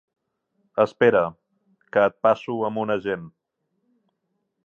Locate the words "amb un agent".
2.71-3.29